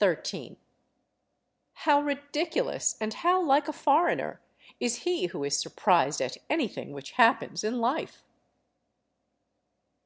13. 0.00 0.56
How 1.74 2.00
ridiculous, 2.00 2.96
and 2.98 3.12
how 3.12 3.42
like 3.44 3.68
a 3.68 3.74
foreigner, 3.74 4.40
is 4.80 5.02
he 5.04 5.26
who 5.26 5.44
is 5.44 5.58
surprised 5.60 6.22
at 6.22 6.38
anything 6.48 6.92
which 6.94 7.10
happens 7.20 7.62
in 7.62 7.78
life! 7.78 8.22